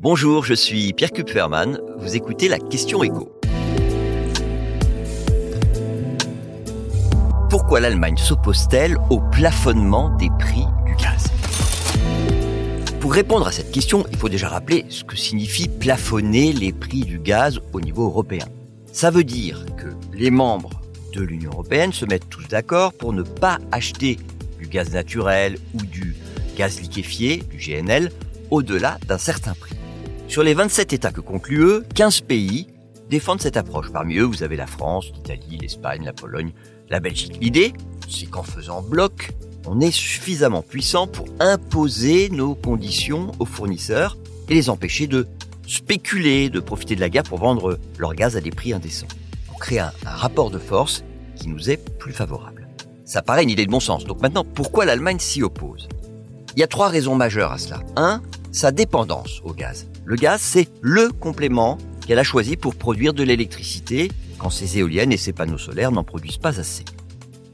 [0.00, 1.80] Bonjour, je suis Pierre Kupferman.
[1.96, 3.32] Vous écoutez la question écho.
[7.50, 11.24] Pourquoi l'Allemagne s'oppose-t-elle au plafonnement des prix du gaz?
[13.00, 17.00] Pour répondre à cette question, il faut déjà rappeler ce que signifie plafonner les prix
[17.00, 18.46] du gaz au niveau européen.
[18.92, 20.80] Ça veut dire que les membres
[21.12, 24.16] de l'Union européenne se mettent tous d'accord pour ne pas acheter
[24.60, 26.14] du gaz naturel ou du
[26.56, 28.12] gaz liquéfié, du GNL,
[28.52, 29.77] au-delà d'un certain prix.
[30.28, 32.66] Sur les 27 États que concluent eux, 15 pays
[33.08, 33.90] défendent cette approche.
[33.90, 36.52] Parmi eux, vous avez la France, l'Italie, l'Espagne, la Pologne,
[36.90, 37.38] la Belgique.
[37.40, 37.72] L'idée,
[38.10, 39.30] c'est qu'en faisant bloc,
[39.66, 44.18] on est suffisamment puissant pour imposer nos conditions aux fournisseurs
[44.50, 45.26] et les empêcher de
[45.66, 49.08] spéculer, de profiter de la guerre pour vendre leur gaz à des prix indécents.
[49.50, 51.04] On crée un, un rapport de force
[51.36, 52.68] qui nous est plus favorable.
[53.06, 54.04] Ça paraît une idée de bon sens.
[54.04, 55.88] Donc maintenant, pourquoi l'Allemagne s'y oppose?
[56.54, 57.80] Il y a trois raisons majeures à cela.
[57.96, 58.20] Un,
[58.52, 59.86] sa dépendance au gaz.
[60.08, 61.76] Le gaz, c'est le complément
[62.06, 66.02] qu'elle a choisi pour produire de l'électricité quand ses éoliennes et ses panneaux solaires n'en
[66.02, 66.86] produisent pas assez.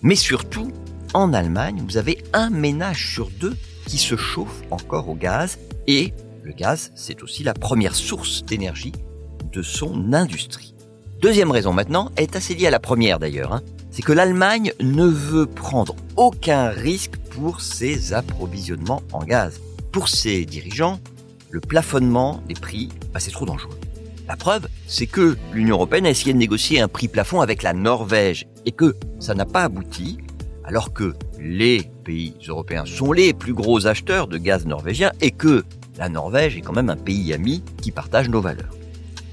[0.00, 0.70] Mais surtout,
[1.12, 3.56] en Allemagne, vous avez un ménage sur deux
[3.88, 6.12] qui se chauffe encore au gaz et
[6.44, 8.92] le gaz, c'est aussi la première source d'énergie
[9.52, 10.72] de son industrie.
[11.20, 15.06] Deuxième raison maintenant, est assez liée à la première d'ailleurs, hein, c'est que l'Allemagne ne
[15.06, 19.60] veut prendre aucun risque pour ses approvisionnements en gaz.
[19.90, 21.00] Pour ses dirigeants,
[21.50, 23.78] le plafonnement des prix, c'est trop dangereux.
[24.28, 27.72] La preuve, c'est que l'Union européenne a essayé de négocier un prix plafond avec la
[27.72, 30.18] Norvège et que ça n'a pas abouti,
[30.64, 35.64] alors que les pays européens sont les plus gros acheteurs de gaz norvégien et que
[35.96, 38.74] la Norvège est quand même un pays ami qui partage nos valeurs.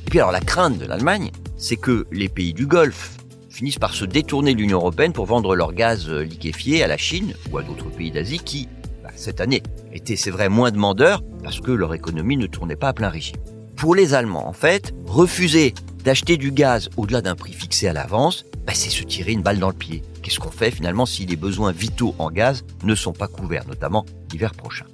[0.06, 3.18] Et puis alors la crainte de l'Allemagne, c'est que les pays du Golfe
[3.50, 7.34] finissent par se détourner de l'Union européenne pour vendre leur gaz liquéfié à la Chine
[7.52, 8.68] ou à d'autres pays d'Asie qui,
[9.16, 12.94] cette année, étaient, c'est vrai, moins demandeurs parce que leur économie ne tournait pas à
[12.94, 13.38] plein régime.
[13.76, 18.46] Pour les Allemands, en fait, refuser d'acheter du gaz au-delà d'un prix fixé à l'avance,
[18.66, 20.04] bah, c'est se tirer une balle dans le pied.
[20.22, 24.06] Qu'est-ce qu'on fait finalement si les besoins vitaux en gaz ne sont pas couverts, notamment
[24.32, 24.86] l'hiver prochain?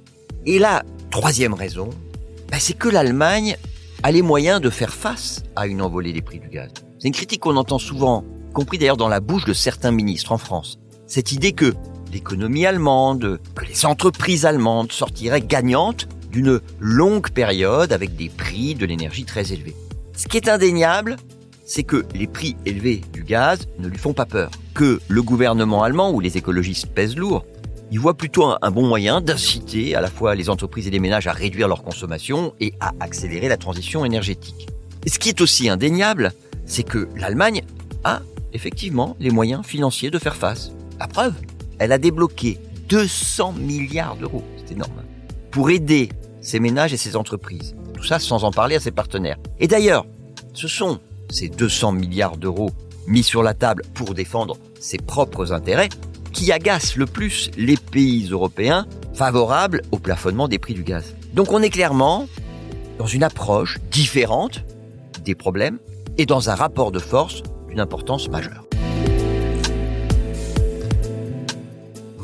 [0.46, 1.90] Et la troisième raison,
[2.50, 3.56] bah, c'est que l'Allemagne
[4.02, 6.70] a les moyens de faire face à une envolée des prix du gaz.
[6.98, 10.38] C'est une critique qu'on entend souvent, compris d'ailleurs dans la bouche de certains ministres en
[10.38, 10.78] France.
[11.06, 11.74] Cette idée que
[12.12, 18.86] l'économie allemande, que les entreprises allemandes sortiraient gagnantes d'une longue période avec des prix de
[18.86, 19.74] l'énergie très élevés.
[20.16, 21.16] Ce qui est indéniable,
[21.64, 25.82] c'est que les prix élevés du gaz ne lui font pas peur, que le gouvernement
[25.82, 27.44] allemand ou les écologistes pèsent lourd.
[27.92, 31.26] Ils voient plutôt un, bon moyen d'inciter à la fois les entreprises et les ménages
[31.26, 34.68] à réduire leur consommation et à accélérer la transition énergétique.
[35.06, 36.32] Ce qui est aussi indéniable,
[36.66, 37.62] c'est que l'Allemagne
[38.04, 38.20] a
[38.52, 40.72] effectivement les moyens financiers de faire face.
[40.98, 41.34] La preuve,
[41.80, 42.58] elle a débloqué
[42.88, 45.02] 200 milliards d'euros, c'est énorme,
[45.50, 46.10] pour aider
[46.40, 47.74] ses ménages et ses entreprises.
[47.94, 49.38] Tout ça sans en parler à ses partenaires.
[49.58, 50.06] Et d'ailleurs,
[50.52, 52.70] ce sont ces 200 milliards d'euros
[53.06, 55.88] mis sur la table pour défendre ses propres intérêts
[56.32, 61.16] qui agacent le plus les pays européens favorables au plafonnement des prix du gaz.
[61.32, 62.26] Donc on est clairement
[62.98, 64.64] dans une approche différente
[65.24, 65.78] des problèmes
[66.18, 68.69] et dans un rapport de force d'une importance majeure.